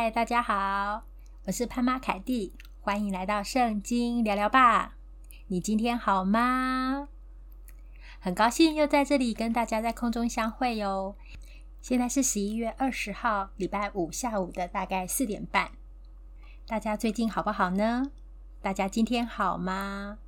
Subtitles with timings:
[0.00, 1.02] 嗨，大家好，
[1.46, 4.94] 我是潘妈凯蒂，欢迎来到圣经聊聊吧。
[5.48, 7.08] 你今天好吗？
[8.20, 11.16] 很高兴又在这里跟大家在空中相会哟。
[11.80, 15.72] 现在是十一月二十号，礼拜五下午的大概四点半。
[16.68, 18.12] 大家最近好不好呢？
[18.62, 20.18] 大家今天好吗？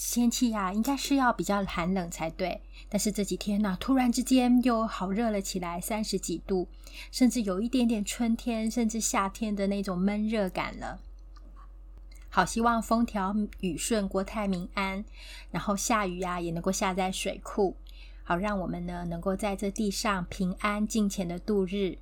[0.00, 2.62] 天气呀，应该是要比较寒冷才对。
[2.88, 6.68] 但是这几天呢，突然之间又好热了起来，三十几度，
[7.10, 11.00] 甚至有一点点春天，甚至夏天的那种闷热感了。
[12.30, 15.04] 好希望风调雨顺，国泰民安，
[15.50, 17.76] 然后下雨啊，也能够下在水库，
[18.22, 21.98] 好让我们呢能够在这地上平安敬虔的度日。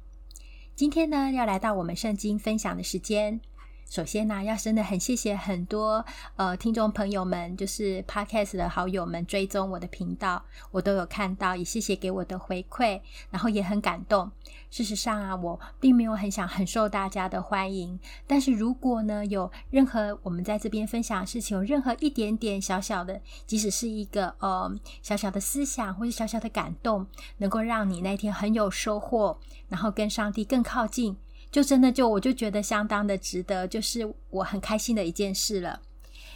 [0.74, 3.40] 今天呢，要来到我们圣经分享的时间。
[3.88, 6.04] 首先呢，要真的很谢谢很多
[6.34, 13.00] 呃听众朋友们，就是 Podcast 的好友们追踪我的频道，我都有看到，也谢谢给我的回馈，
[13.30, 14.30] 然后也很感动。
[14.70, 27.06] 事实上啊，我并没有很想很受大家的欢迎，但是如果呢有任何我们在这边分享的事情，有任何一点点小小的，即使是一个呃小小的思想或者小小的感动，
[27.38, 31.16] 能够让你那天很有收获，然后跟上帝更靠近。
[31.56, 35.80] 就真的就我就觉得相当的值得，就是我很开心的一件事了。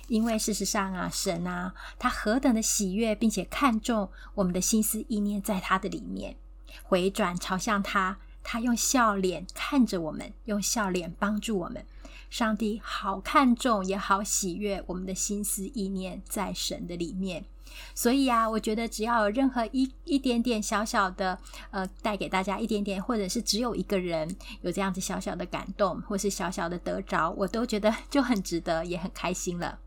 [0.08, 6.36] 因为事实上啊，神啊，他何等的喜悦，并且看重我们的心思意念在他的里面，
[6.84, 11.84] 回转朝向他，他用笑脸看着我们，用笑脸帮助我们。
[12.30, 17.44] 上帝好看重，也好喜悦我们的心思意念在神的里面。
[17.94, 21.38] 所以啊，我觉得只要有任何一一点点小小的，
[21.70, 29.78] 呃，带给大家一点点，或者是只有一个人有这样子小小的感动，或是小小的得着，我都觉得就很值得，也很开心了。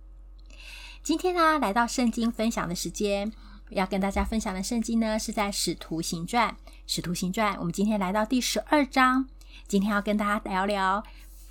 [1.01, 3.31] 今天呢、来到圣经分享的时间，
[3.71, 6.49] 要跟大家分享的圣经呢，是在《使徒行传》。
[6.85, 9.27] 《使徒行传》，我们今天来到第十二章，
[9.67, 11.03] 今天要跟大家聊聊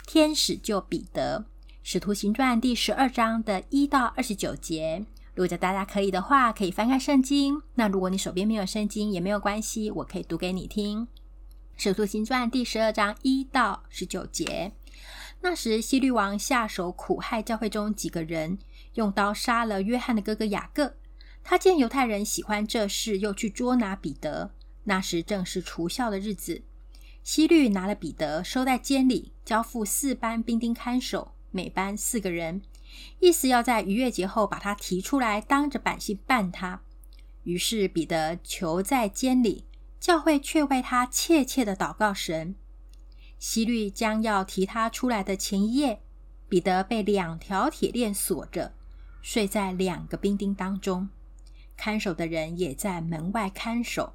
[0.07, 1.41] 天使救彼得。
[1.83, 5.05] 《使徒行传》第十二章的一到二十九节。
[5.35, 7.63] 如果大家可以的话，可以翻开圣经。
[7.75, 11.07] 那如果你手边没有圣经也没有关系，我可以读给你听。
[11.75, 14.73] 《使徒行传》第十二章一到十九节。
[15.41, 18.59] 那时希律王下手苦害教会中几个人，
[18.95, 20.95] 用刀杀了约翰的哥哥雅各。
[21.43, 24.53] 他见犹太人喜欢这事，又去捉拿彼得。
[24.85, 26.63] 那时正是除酵的日子。
[27.25, 32.61] 希律拿了彼得，收在监里，交付四班兵丁看守，每班四个人。
[33.21, 36.83] 意思要在逾越节后把他提出来，当着百姓办他。
[37.45, 39.65] 于是彼得囚在监里，
[39.99, 42.55] 教会却为他切切的祷告神。
[43.39, 46.03] 希律将要提他出来的前一夜，
[46.49, 48.75] 彼得被两条铁链锁着，
[49.21, 51.09] 睡在两个兵丁当中，
[51.77, 54.15] 看守的人也在门外看守。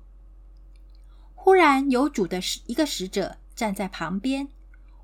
[1.36, 4.48] 忽然有主的使一个使者站在旁边，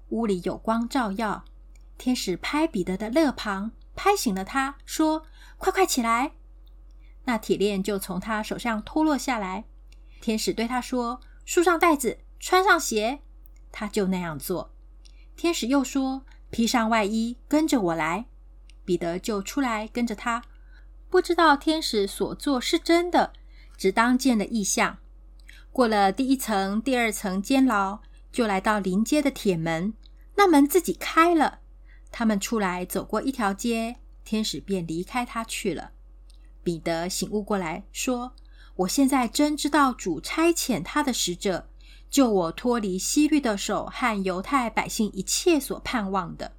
[0.09, 1.44] 屋里有光照耀。
[2.03, 5.25] 天使拍彼得的肋旁，拍醒了他，说
[5.58, 6.34] ：“快快起来！”
[7.24, 9.64] 那铁链就从他手上脱落下来。
[10.19, 13.22] 天使对他说：“束上带子，穿上鞋。”
[13.72, 14.74] 他就那样做。
[15.38, 18.25] 天使又说：“披上外衣，跟着我来。”
[18.84, 20.44] 彼得就出来跟着他，
[21.09, 23.31] 不知道天使所做是真的，
[23.78, 24.97] 只当见了异象。
[25.72, 29.94] 过了第一层、第二层监牢，就来到临街的铁门，
[30.35, 31.59] 那门自己开了。
[32.13, 35.91] 他们出来，走过一条街，天使便离开他去了。
[36.63, 38.34] 彼得醒悟过来，说
[38.78, 41.68] ：“我现在真知道主差遣他的使者，
[42.12, 46.53] 救我脱离希律的手和犹太百姓一切所盼望的。”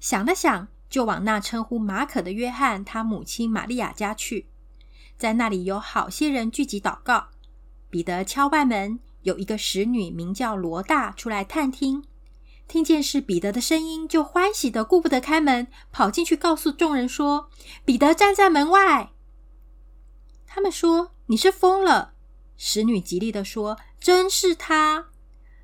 [0.00, 4.48] 想了想，就往那称呼马可的约翰他母亲玛利亚家去，
[5.16, 7.28] 在那里有好些人聚集祷告。
[7.88, 12.02] 彼得敲外门，有一个使女名叫罗大出来探听。
[12.68, 17.48] 听见是彼得的声音，就欢喜的顾不得开门，跑进去告诉众人说
[17.84, 19.12] ：“彼得站在门外。”
[20.46, 22.14] 他们说：“你是疯了。”
[22.58, 25.06] 使女极力的说：“真是他。”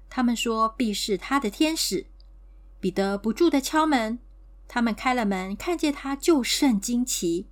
[0.09, 2.07] 他们说：“必是他的天使。”
[2.79, 4.19] 彼得不住的敲门，
[4.69, 7.49] 他们开了门，看见他就甚惊奇。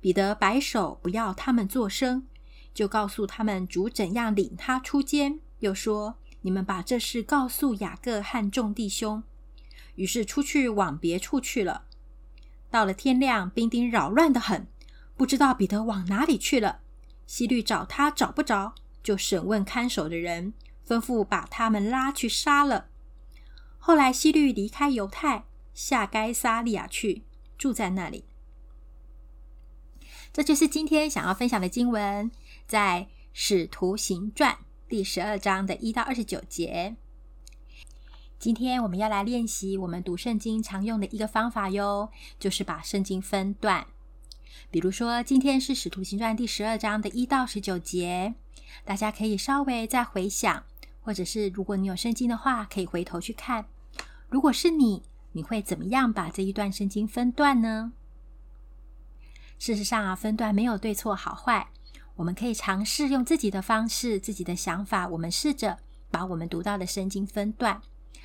[0.00, 2.26] 彼得摆手不要他们作声，
[2.74, 6.18] 就告诉他们主怎样领他出监，又说。
[6.42, 9.22] 你们把这事告诉雅各和众弟兄。
[9.96, 11.84] 于是出去往别处去了。
[12.70, 14.66] 到了天亮，兵丁扰乱得很，
[15.16, 16.80] 不知道彼得往哪里去了。
[17.26, 20.54] 希律找他找不着，就审问看守的人，
[20.86, 22.88] 吩咐把他们拉去杀了。
[23.78, 27.24] 后来希律离开犹太，下该撒利亚去，
[27.58, 28.24] 住在那里。
[30.32, 32.30] 这就是今天想要分享的经文，
[32.66, 34.54] 在《使徒行传》。
[34.92, 36.96] 第十二章的一到二十九节，
[38.38, 43.86] 今天我们要来练习我们读圣经常用的一个方法哟，就是把圣经分段。
[44.70, 48.34] 比如说，今天是《使徒行传》第十二章的一到十九节，
[48.84, 50.62] 大家可以稍微再回想，
[51.00, 53.64] 或者是如果你有圣经的话，可以回头去看。
[54.28, 57.92] 如果是你，你会怎么样把这一段圣经分段呢？
[59.58, 61.70] 事实上啊，分段没有对错好坏，
[62.22, 67.82] 我们可以尝试用自己的方式、自己的想法，我们试着把我们读到的圣经分段。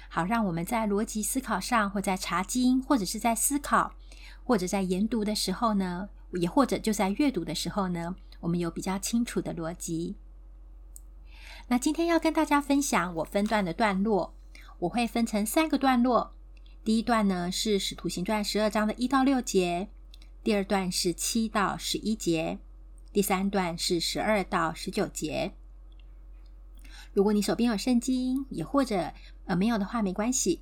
[0.08, 3.96] 好，让我们在逻辑思考上，或在查经，或者是在思考，
[4.44, 10.16] 或者在研读的时候呢，也或者就在阅读的时候呢，我们有比较清楚的逻辑。
[11.70, 14.36] 那今天要跟大家分享我分段的段落，
[14.78, 16.36] 我会分成三个段落。
[16.84, 19.90] 第一段呢是《使徒行传》十二章的一到六节，
[20.44, 22.60] 第二段是七到十一节，
[23.18, 25.54] 第三段是十二到十九节。
[27.14, 29.12] 如果你手边有圣经，也或者
[29.46, 30.62] 呃没有的话，没关系。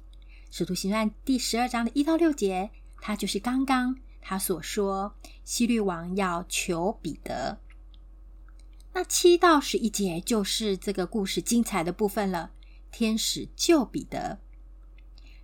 [0.49, 2.69] 使徒行传第十二章的一到六节，
[3.01, 7.59] 它就是刚刚他所说希律王要求彼得。
[8.93, 12.51] 那七到十一节就是这个故事精彩的部分了，
[12.89, 14.39] 天使救彼得。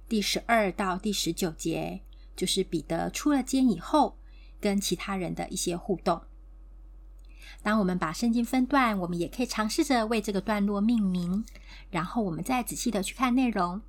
[0.07, 2.00] 第十二到第十九节
[2.38, 4.18] 就是彼得出了监以后，
[4.62, 6.22] 跟其他人的一些互动。
[7.64, 11.46] 当我们把圣经分段，我们也可以尝试着为这个段落命名，
[11.90, 13.82] 然后我们再仔细的去看内容。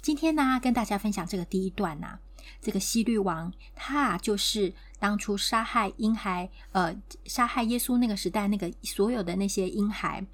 [0.00, 2.18] 今天呢，跟大家分享这个第一段呐、
[2.60, 6.94] 这个希律王，他啊就是当初杀害婴孩，呃，
[7.24, 10.26] 杀害耶稣那个时代那个所有的那些婴孩，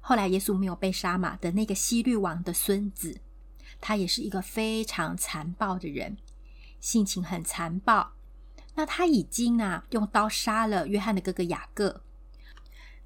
[0.00, 3.20] 后来耶稣没有被杀嘛的那个希律王的孙子，
[3.80, 6.18] 他也是一个非常残暴的人，
[6.80, 8.15] 性情很残暴。
[8.76, 12.02] 那他已经啊用刀杀了约翰的哥哥雅各。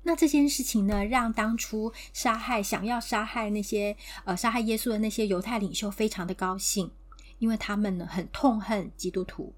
[0.03, 6.91] 那这件事情呢，让当初杀害想要杀害那些呃杀害耶稣的那些犹太领袖非常的高兴，
[7.39, 9.55] 因为他们呢很痛恨基督徒。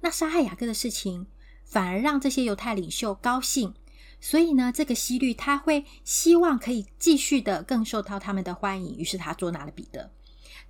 [0.00, 1.26] 那杀害雅各的事情
[1.64, 3.74] 反而让这些犹太领袖高兴，
[4.18, 10.10] 所以呢，这个希律他会希望可以继续的更受到他们的欢迎，于是他捉拿了彼得。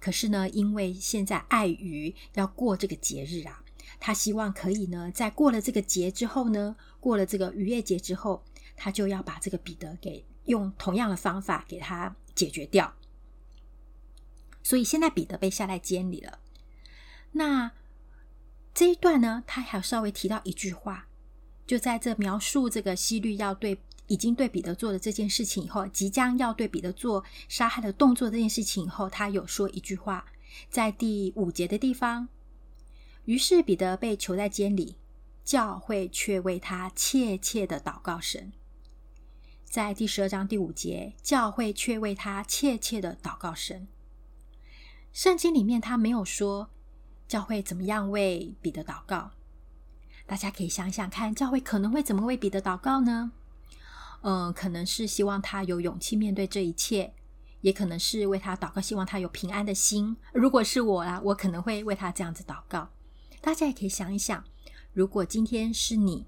[0.00, 3.61] 可是呢，因为现在碍于要过这个节日啊，
[4.04, 8.42] 他希望可以呢，在过了这个节之后呢，过了这个逾越节之后。
[8.74, 12.94] 他就要把这个彼得给用同样的方法给他解决掉，
[14.62, 16.40] 所以现在彼得被下在监里了。
[17.32, 17.70] 那
[18.74, 21.06] 这一段呢，他还稍微提到一句话，
[21.64, 23.78] 就在这描述这个西律要对
[24.08, 30.24] 已经对彼得做的这件事情以后，即将要对彼得做杀害的动作这件事情以后，他有说一句话，
[30.70, 32.26] 在第五节的地方。
[33.24, 34.96] 于是彼得被囚在监里，
[35.44, 38.52] 教会却为他切切的祷告神。
[39.64, 43.88] 在第十二章第五节，教会却为他切切的祷告神。
[45.12, 46.70] 圣经里面他没有说
[47.28, 49.30] 教会怎么样为彼得祷告，
[50.26, 53.32] 大家可以想想看，教会可能会怎么为彼得祷告呢？
[54.22, 57.14] 嗯，可能是希望他有勇气面对这一切，
[57.60, 60.16] 也可能是为他祷告，希望他有平安的心。
[60.32, 62.90] 如果是我啊，我可能会为他这样子祷告。
[63.42, 64.42] 大家也可以想一想，
[64.94, 66.26] 如果今天是你。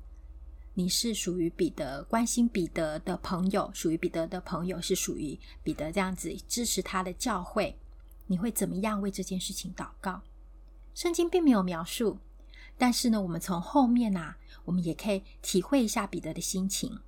[0.76, 7.78] 你是属于彼得，关心彼得的朋友，属于彼得的朋友是属于彼得这样子支持他的教会，
[8.26, 10.23] 你会怎么样为这件事情祷告？
[10.92, 12.18] 圣经并没有描述，
[12.76, 16.99] 但是呢，我们从后面啊，我们也可以体会一下彼得的心情。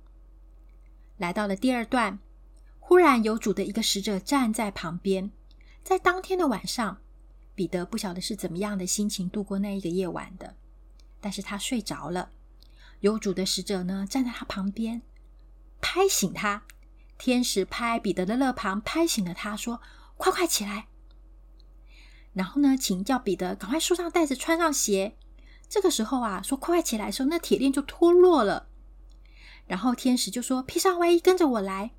[1.17, 2.19] 来到了第二段，
[2.79, 5.29] 忽然有主的一个使者站在旁边，
[5.83, 7.01] 在当天的晚上，
[7.57, 10.55] 彼得不晓得是怎么样的心情度过那一个夜晚的，
[11.19, 12.29] 但是他睡着了。
[12.99, 15.01] 有主的使者呢，站在他旁边，
[15.81, 16.61] 拍醒他。
[17.17, 19.81] 天使拍彼得的肋旁，拍醒了他，说
[20.17, 20.85] ：“快快起来。”
[22.33, 25.17] 然后呢，请叫彼得赶快束上带子，穿上鞋。
[25.67, 28.67] 这个时候啊，说“快快起来”的时候，那铁链就脱落了。
[29.65, 31.89] 然后天使就说：“披上外衣，跟着我来。”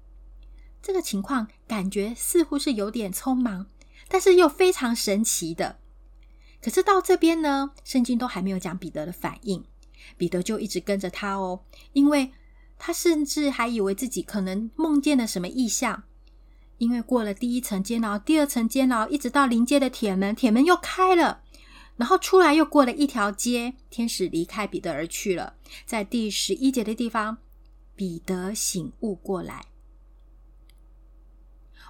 [0.80, 3.66] 这个情况感觉似乎是有点匆忙，
[4.08, 5.78] 但是又非常神奇的。
[6.60, 9.64] 可是到这边呢，圣经都还没有讲彼得的反应。
[10.16, 12.32] 彼得就一直跟着他哦，因为
[12.78, 16.04] 他甚至还以为自己可能梦见了什么异象。
[16.78, 21.42] 因为过了第一层监牢，第二层监牢，一直到临街的铁门，铁门又开了，
[21.96, 25.54] 然后出来又过了一条街，天使离开彼得而去了。
[25.84, 27.38] 在第十一节的地方，
[27.96, 29.66] 彼得醒悟过来。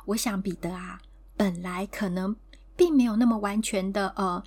[0.06, 1.02] 我想彼得啊，
[1.38, 2.36] 本来可能
[2.76, 4.44] 并没有那么完全的呃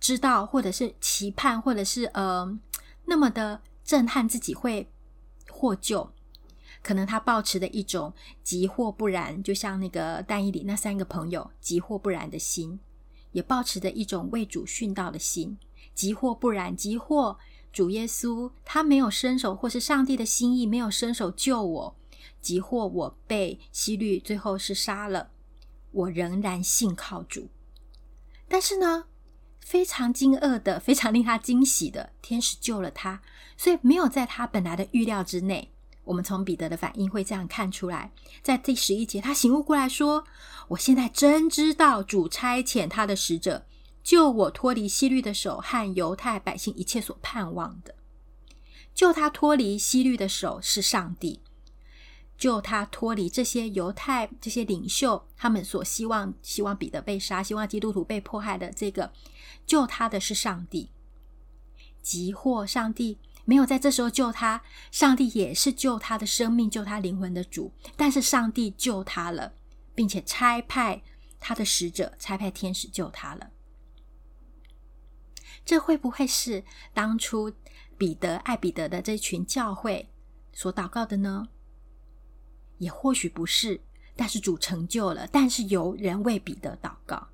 [0.00, 2.58] 知道，或者是期盼，或者是呃。
[3.04, 4.88] 那么的震撼，自己会
[5.50, 6.12] 获救，
[6.84, 8.14] 可能他抱持的一种
[8.44, 12.78] 急或不然，就像那个但以理那三个朋友急或不然的心，
[13.32, 15.58] 也抱持着一种为主殉道的心，
[15.94, 17.36] 急或不然，急或
[17.72, 21.96] 主耶稣他没有伸手，或是上帝的心意没有伸手救我，
[22.40, 25.30] 急或我被希律最后是杀了，
[25.92, 27.48] 我仍然信靠主。
[28.48, 29.04] 但是呢，
[29.60, 33.22] 非常惊愕的，非常令他惊喜的，天使救了他，
[33.56, 35.72] 所以没有在他本来的预料之内。
[36.04, 38.10] 我们从彼得的反应会这样看出来，
[38.42, 40.24] 在第十一节，他醒悟过来说
[40.68, 43.64] ：“我现在真知道主差遣他的使者
[44.02, 47.94] 救我脱离希律的手和犹太百姓一切所盼望的。
[48.92, 51.40] 救他脱离希律的手是上帝，
[52.42, 59.12] 救他脱离这些犹太这些领袖他们所希望希望彼得被杀，希望基督徒被迫害的这个
[59.64, 60.90] 救他的是上帝，
[62.02, 67.72] 即或上帝。”没有在这时候救他，上帝也是救他的生命、救他灵魂的主。
[67.96, 69.54] 但是上帝救他了，
[69.94, 71.00] 并且差派
[71.38, 73.50] 他的使者、差派天使救他了。
[75.64, 77.52] 这会不会是当初
[77.96, 80.08] 彼得爱彼得的这群教会
[80.52, 81.48] 所祷告的呢？
[82.82, 83.80] 也或许不是，
[84.16, 85.28] 但是主成就了。
[85.30, 87.28] 但是有人为彼得祷告，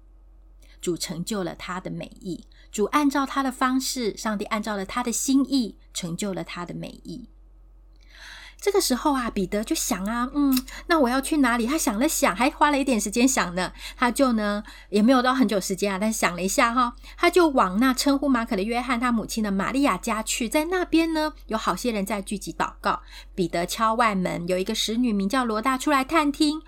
[0.79, 2.45] 主成就了他的美意。
[2.71, 7.29] 主按照他的方式，上帝按照了他的心意，成就了他的美意。
[8.61, 11.65] 这个时候啊，彼得就想啊，嗯，那我要去哪里？
[11.65, 13.73] 他想了想，还花了一点时间想呢。
[13.97, 20.49] 他就呢，也没有到很久时间啊，但是想了一下哈，他就往那称呼马可的约翰他母亲的玛利亚家去。
[20.49, 23.01] 在那边呢，有好些人在聚集祷告。
[23.37, 26.61] 彼得敲外门，有一个使女名叫罗大出来探听，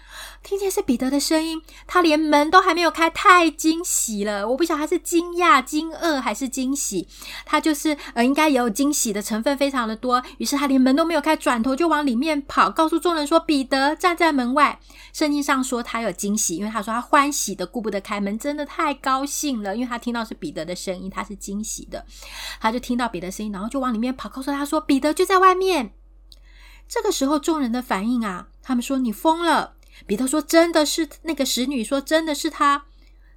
[0.45, 4.49] 听见是彼得的声音，他连门都还没有开，太惊喜了。
[4.49, 7.09] 我不晓得他是惊讶、惊愕还是惊喜，
[7.45, 10.23] 他就是呃，应该也有惊喜的成分非常的多。
[10.39, 11.80] 于是他连门都没有开，转头。
[11.81, 14.79] 就往里面跑，告诉众人说：“彼得站在门外。”
[15.15, 22.05] 圣经上说他有惊喜，因为他说他欢喜的顾不得开门，真的太高兴了，因为他听到是彼得的声音，他是惊喜的。
[22.61, 25.95] 他就听到彼得声音，然后就往里面跑，告诉他说：“彼得就在外面。”
[26.87, 29.73] 这个时候，众人的反应啊，他们说：“你疯了。”
[30.07, 32.85] 彼得说：“真的是那个使女说，真的是他。”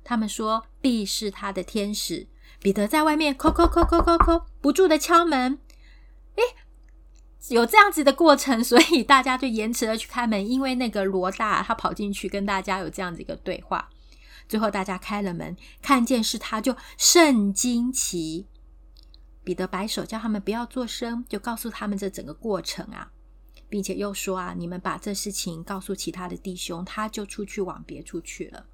[0.04, 2.28] 他们说：“必是他的天使。”
[2.60, 5.60] 彼得在外面叩叩叩叩叩叩，不住的敲门。
[6.36, 6.44] 诶
[7.50, 13.90] 有这样子的过程， 所以大家就延迟了去开门，因为那个罗大他跑进去跟大家有这样子一个对话。
[14.48, 18.48] 最后大家开了门，看见是他，就甚惊奇。
[19.44, 23.12] 彼得摆手叫他们不要作声，就告诉他们这整个过程啊，
[23.68, 28.68] 并且又说啊，你们把这事情告诉其他的弟兄，他就出去往别处去了。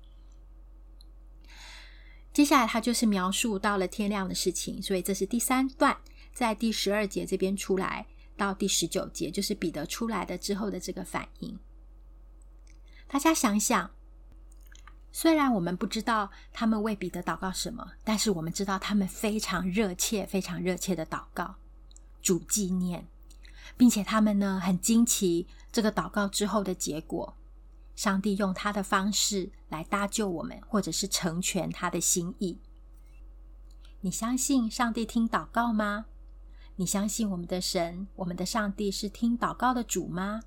[2.31, 5.97] 接下来他就是描述到了天亮的事情，所以这是第三段，
[6.33, 8.05] 在第十二节这边出来。
[8.39, 11.59] 到第十九节，就是彼得出来的之后的这个反应。
[13.07, 13.91] 大家想想，
[15.11, 21.55] 虽然我们不知道他们为彼得祷告什么，但是我们知道他们非常热切、非常热切的祷告，
[22.21, 23.07] 主纪念，
[23.75, 27.35] 并且他们呢很惊奇这个祷告之后的结果。
[27.95, 32.57] 上帝用他的方式来搭救我们，或者是成全他的心意。
[33.99, 36.05] 你相信上帝听祷告吗？
[36.79, 40.39] 你相信我们的神，我们的上帝是听祷告的主吗？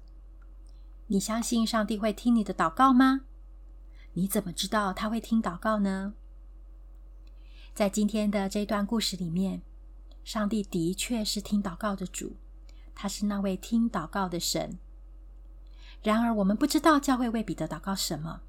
[1.09, 3.27] 你相信上帝会听你的祷告吗？
[4.15, 6.15] 你怎么知道他会听祷告呢？
[7.75, 9.61] 在今天的这段故事里面，
[10.25, 12.39] 上帝的确是听祷告的主，
[12.95, 14.79] 他是那位听祷告的神。
[16.03, 18.41] 然而，我们不知道教会为彼得祷告什么，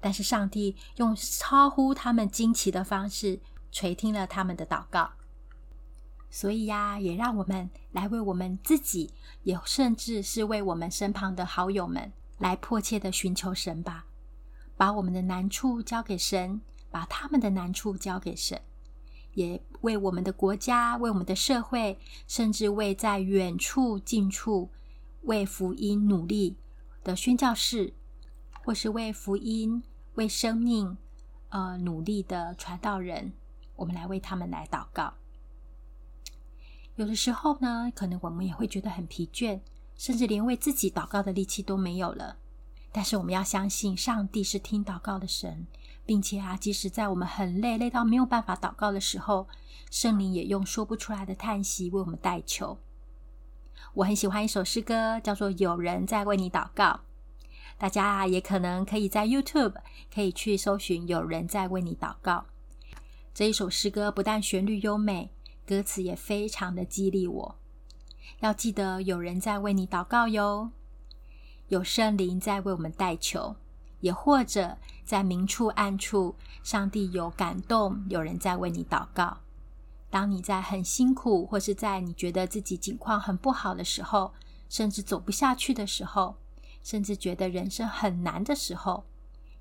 [0.00, 3.38] 但是上帝用超乎他们惊奇的方式
[3.70, 5.12] 垂听了他们的祷告。
[6.30, 14.04] 所以呀，也让我们来为我们自己，也甚至是为我们身旁的好友们，来迫切的寻求神吧。
[14.76, 18.60] 把我们的难处交给神，把他们的难处交给神，
[19.32, 24.70] 也为我们的国家、为我们的社会，甚至为在远处、近处
[25.22, 26.56] 为福音努力
[27.02, 27.94] 的宣教士，
[28.64, 29.82] 或是为福音、
[30.14, 30.96] 为生命
[31.48, 33.32] 呃努力的传道人，
[33.74, 35.14] 我们来为他们来祷告。
[36.98, 39.60] 有的时候呢，可能我们也会觉得很疲倦，
[39.96, 42.36] 甚至连为自己祷告的力气都没有了。
[42.90, 45.68] 但是我们要相信，上帝是听祷告的神，
[46.04, 49.46] 并且啊，即使在我们很累，累到没有办法祷告的时候，
[49.92, 52.78] 圣灵也用说不出来的叹息为我们代求。
[53.94, 56.84] 我很喜欢一首诗歌，叫做《有人在为你祷告》。
[57.78, 59.74] 大家啊，也可能可以在 YouTube
[60.12, 62.32] 可以去搜寻《有人在为你祷告》
[63.32, 65.30] 这一首诗歌，不但旋律优美。
[65.68, 67.56] 歌词也非常的激励我，
[68.40, 70.70] 要记得有人在为你祷告哟。
[71.68, 73.56] 有圣灵在为我们代求，
[74.00, 79.40] 也或者在明处暗处，上帝有感动，有人在为你祷告。
[80.08, 84.32] 当你在很辛苦，或是在你觉得自己境况很不好的时候，
[84.70, 86.36] 甚至走不下去的时候，
[86.82, 89.04] 甚至觉得人生很难的时候，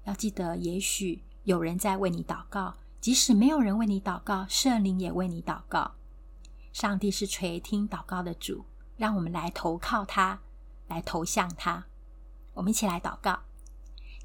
[0.05, 2.75] 要记得，也许有人在为你祷告。
[2.99, 5.93] 即使没有人为你祷告，圣灵也为你祷告。
[6.73, 8.65] 上帝是垂听祷告的主，
[8.97, 10.41] 让我们来投靠他，
[10.87, 11.85] 来投向他。
[12.53, 13.39] 我们一起来祷告，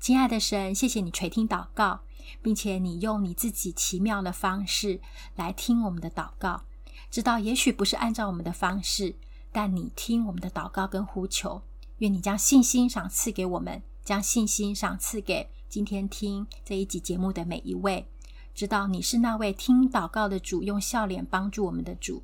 [0.01, 2.01] 亲爱的神，谢谢你垂听祷告，
[2.43, 5.01] 并且你用你自己奇妙的方式
[5.37, 6.63] 来听我们的祷告。
[7.11, 9.17] 知道也许不是按照我们的方式，
[9.53, 11.63] 但你听我们的祷告跟呼求。
[11.99, 18.09] 愿你将信心赏赐给我们，将信心赏赐给今天听这一集节目的每一位。
[18.55, 22.23] 知道你是那位听祷告的主，用笑脸帮助我们的主。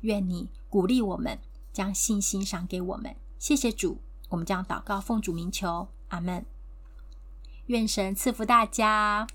[0.00, 1.38] 愿你鼓励我们，
[1.72, 3.14] 将信心赏给我们。
[3.38, 4.00] 谢谢主，
[4.30, 6.44] 我们将祷告奉主名求，阿门。
[7.66, 9.26] 愿神赐福大家。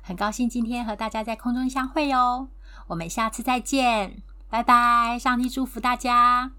[0.00, 2.48] 很高兴今天和大家在空中相会哟。
[2.86, 5.18] 我们下次再见，拜拜。
[5.18, 6.55] 上帝祝福大家。